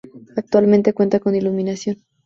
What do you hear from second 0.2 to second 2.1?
Actualmente cuenta con iluminación.